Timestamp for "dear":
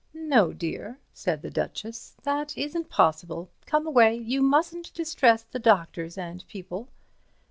0.51-0.97